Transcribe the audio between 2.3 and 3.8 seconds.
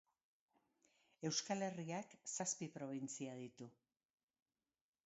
zazpi probintzia ditu.